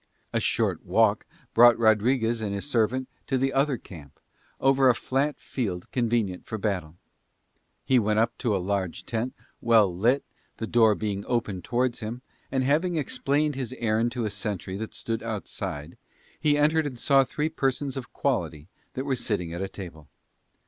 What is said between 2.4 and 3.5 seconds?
and his servant to